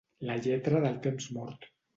La 0.29 0.37
lletra 0.45 0.81
del 0.87 0.97
temps 1.05 1.31
mort. 1.39 1.73